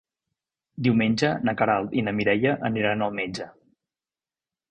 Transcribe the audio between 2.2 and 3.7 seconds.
Mireia aniran al metge.